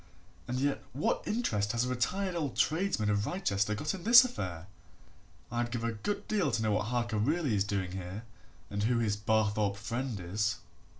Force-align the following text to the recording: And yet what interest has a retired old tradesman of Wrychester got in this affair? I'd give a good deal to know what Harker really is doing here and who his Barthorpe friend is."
And 0.47 0.59
yet 0.59 0.83
what 0.93 1.21
interest 1.27 1.73
has 1.73 1.85
a 1.85 1.87
retired 1.87 2.33
old 2.33 2.55
tradesman 2.57 3.11
of 3.11 3.27
Wrychester 3.27 3.75
got 3.75 3.93
in 3.93 4.03
this 4.03 4.25
affair? 4.25 4.65
I'd 5.51 5.69
give 5.69 5.83
a 5.83 5.91
good 5.91 6.27
deal 6.27 6.49
to 6.49 6.61
know 6.63 6.71
what 6.71 6.85
Harker 6.85 7.19
really 7.19 7.53
is 7.53 7.63
doing 7.63 7.91
here 7.91 8.23
and 8.71 8.81
who 8.81 8.97
his 8.97 9.15
Barthorpe 9.15 9.77
friend 9.77 10.19
is." 10.19 10.57